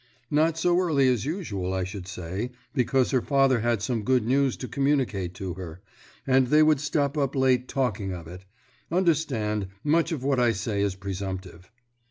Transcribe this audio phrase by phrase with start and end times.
[0.31, 4.57] "Not so early as usual, I should say, because her father had some good news
[4.57, 5.79] to communicate to her,
[6.25, 8.43] and they would stop up late talking of it.
[8.91, 11.69] Understand, much of what I say is presumptive."